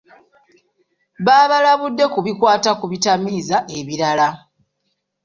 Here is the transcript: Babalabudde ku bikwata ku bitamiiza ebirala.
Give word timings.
Babalabudde 1.25 2.05
ku 2.13 2.19
bikwata 2.25 2.71
ku 2.79 2.85
bitamiiza 2.91 3.57
ebirala. 3.79 4.29